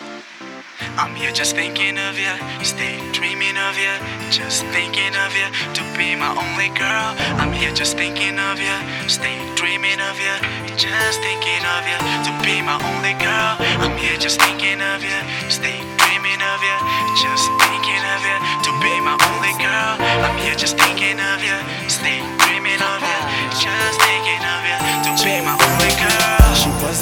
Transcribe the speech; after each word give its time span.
I'm 0.00 1.14
here 1.14 1.32
just 1.32 1.54
thinking 1.54 1.98
of 1.98 2.16
you, 2.16 2.32
stay 2.64 2.96
dreaming 3.12 3.56
of 3.56 3.76
you, 3.76 3.92
just 4.30 4.64
thinking 4.72 5.12
of 5.12 5.32
you 5.36 5.44
to 5.76 5.82
be 5.92 6.16
my 6.16 6.32
only 6.32 6.72
girl. 6.72 7.12
I'm 7.36 7.52
here 7.52 7.72
just 7.72 7.96
thinking 7.96 8.38
of 8.38 8.56
you, 8.56 8.72
stay 9.08 9.36
dreaming 9.56 10.00
of 10.00 10.16
you, 10.16 10.36
just 10.80 11.20
thinking 11.20 11.64
of 11.76 11.84
you 11.84 12.00
to 12.00 12.32
be 12.40 12.64
my 12.64 12.80
only 12.80 13.12
girl. 13.20 13.60
I'm 13.84 13.96
here 14.00 14.16
just 14.16 14.40
thinking 14.40 14.80
of 14.80 15.04
you, 15.04 15.20
stay 15.52 15.84
dreaming 16.00 16.40
of 16.40 16.60
you, 16.64 16.76
just 17.20 17.44
thinking 17.60 18.00
of 18.00 18.20
you 18.24 18.36
to 18.64 18.72
be 18.80 18.92
my 19.04 19.20
only 19.36 19.52
girl. 19.60 20.00
I'm 20.24 20.36
here 20.40 20.56
just 20.56 20.80
thinking 20.80 21.20
of 21.20 21.44
you, 21.44 21.56
stay 21.92 22.24
dreaming 22.48 22.80
of 22.80 23.00
you, 23.04 23.20
just 23.52 24.00
thinking 24.00 24.40
of 24.48 24.60
you 24.64 24.78
to 25.04 25.24
be 25.24 25.44
my 25.44 25.59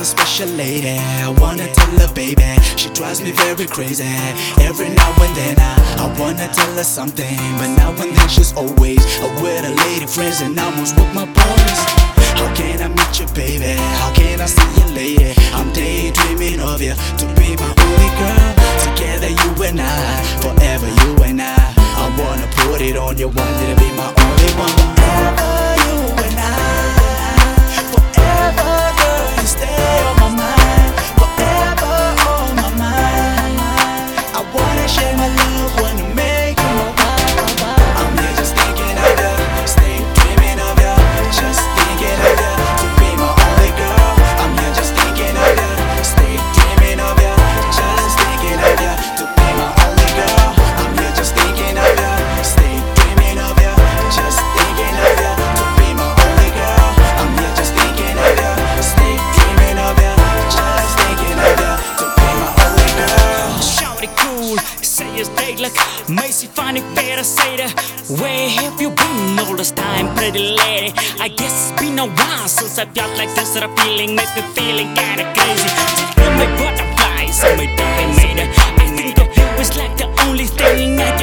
special 0.09 0.49
lady. 0.57 0.97
I 0.97 1.29
wanna 1.29 1.69
tell 1.73 1.95
her, 2.01 2.13
baby. 2.15 2.57
She 2.77 2.89
drives 2.91 3.21
me 3.21 3.33
very 3.33 3.67
crazy. 3.67 4.09
Every 4.61 4.89
now 4.89 5.13
and 5.21 5.35
then 5.37 5.57
I, 5.61 5.75
I 6.01 6.07
wanna 6.19 6.49
tell 6.49 6.75
her 6.75 6.85
something. 6.85 7.37
But 7.59 7.77
now 7.77 7.91
and 7.91 8.17
then 8.17 8.29
she's 8.29 8.53
always 8.55 9.05
with 9.43 9.65
her 9.65 9.75
lady 9.85 10.07
friends 10.07 10.41
and 10.41 10.59
almost 10.59 10.97
with 10.97 11.13
my 11.15 11.27
boys. 11.27 11.81
How 12.41 12.49
can 12.55 12.81
I 12.81 12.89
meet 12.89 13.21
you, 13.21 13.27
baby? 13.35 13.77
How 14.01 14.11
can 14.15 14.41
I 14.41 14.47
see 14.47 14.71
you, 14.81 14.87
lady? 14.97 15.35
I'm 15.53 15.73
daydreaming 15.73 16.61
of 16.61 16.81
you 16.81 16.95
to 16.95 17.27
be 17.37 17.57
my 17.61 17.73
only 17.85 18.11
girl. 18.17 18.51
Together, 18.89 19.29
you 19.29 19.51
and 19.69 19.81
I, 19.81 20.23
forever, 20.41 20.89
you 20.89 21.11
and 21.25 21.43
I. 21.43 21.75
I 22.01 22.07
wanna 22.17 22.49
put 22.57 22.81
it 22.81 22.97
on 22.97 23.19
you, 23.19 23.29
want 23.29 23.55
you 23.61 23.75
to 23.75 23.77
be 23.77 23.89
my 23.93 24.09
only 24.17 24.53
one. 24.57 25.58
Where 68.09 68.49
have 68.49 68.81
you 68.81 68.89
been 68.89 69.39
all 69.39 69.55
this 69.55 69.71
time, 69.71 70.15
pretty 70.17 70.57
lady? 70.57 70.95
I 71.21 71.29
guess 71.29 71.53
it's 71.69 71.79
been 71.79 71.99
a 71.99 72.07
while 72.07 72.49
since 72.49 72.79
I 72.79 72.87
felt 72.87 73.15
like 73.19 73.29
this 73.35 73.53
That 73.53 73.69
feeling 73.77 74.17
makes 74.17 74.35
me 74.35 74.41
feeling 74.57 74.97
kinda 74.97 75.29
crazy 75.37 75.69
Give 76.17 76.33
me 76.41 76.49
butterflies, 76.57 77.45
and 77.45 77.61
me 77.61 77.69
I 78.81 78.89
think 78.97 79.19
of 79.21 79.29
you 79.37 79.61
is 79.61 79.77
like 79.77 79.95
the 79.99 80.09
only 80.25 80.47
thing 80.47 80.99
I 80.99 81.18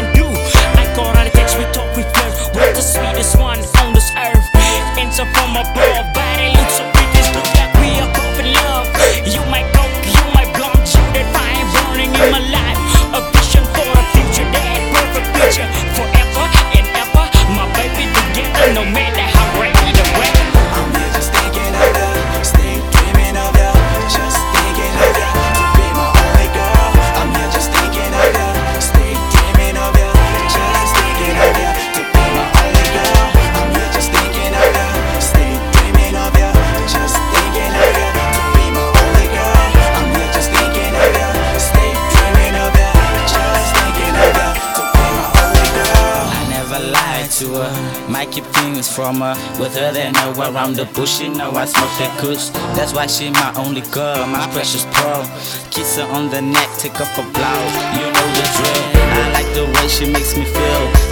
never 46.80 46.92
lied 46.92 47.30
to 47.32 47.48
her. 47.50 48.10
Might 48.10 48.32
keep 48.32 48.46
things 48.46 48.94
from 48.94 49.22
her. 49.22 49.36
With 49.60 49.76
her, 49.76 49.92
they 49.92 50.12
know 50.12 50.34
around 50.38 50.76
the 50.76 50.86
bush. 50.86 51.22
You 51.22 51.30
know 51.30 51.52
I 51.52 51.66
smoke 51.66 51.90
that 52.00 52.18
kush. 52.20 52.50
That's 52.76 52.94
why 52.94 53.08
she 53.08 53.30
my 53.32 53.54
only 53.58 53.82
girl, 53.92 54.26
my 54.28 54.48
precious 54.52 54.86
pearl. 54.92 55.24
Kiss 55.72 55.98
her 55.98 56.08
on 56.12 56.30
the 56.30 56.42
neck, 56.42 56.70
take 56.78 57.00
off 57.00 57.16
her 57.16 57.28
blouse. 57.34 57.76
You 57.98 58.08
know 58.12 58.28
the 58.38 58.46
drill. 58.58 58.84
I 59.18 59.32
like 59.34 59.50
the 59.54 59.66
way 59.66 59.88
she 59.88 60.12
makes 60.12 60.36
me 60.36 60.46
feel. 60.46 61.05